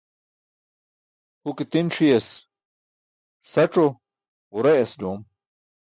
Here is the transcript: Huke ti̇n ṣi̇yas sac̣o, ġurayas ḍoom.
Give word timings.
Huke 1.43 1.63
ti̇n 1.71 1.87
ṣi̇yas 1.95 2.27
sac̣o, 3.51 3.85
ġurayas 4.53 4.91
ḍoom. 4.99 5.19